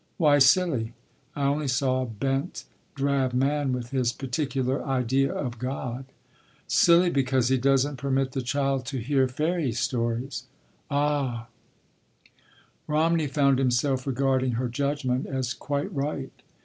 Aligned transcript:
"Why 0.17 0.39
silly? 0.39 0.95
I 1.35 1.43
only 1.45 1.67
saw 1.67 2.01
a 2.01 2.05
bent 2.07 2.63
drab 2.95 3.33
man 3.33 3.71
with 3.71 3.91
his 3.91 4.11
particular 4.13 4.83
idea 4.83 5.31
of 5.31 5.59
God—" 5.59 6.05
"Silly 6.65 7.11
because 7.11 7.49
he 7.49 7.59
doesn’t 7.59 7.99
permit 7.99 8.31
the 8.31 8.41
child 8.41 8.87
to 8.87 8.97
hear 8.97 9.27
fairy 9.27 9.71
stories—" 9.73 10.45
"Ah—" 10.89 11.49
Romney 12.87 13.27
found 13.27 13.59
himself 13.59 14.07
regarding 14.07 14.53
her 14.53 14.69
judgment 14.69 15.27
as 15.27 15.53
quite 15.53 15.93
right. 15.93 16.31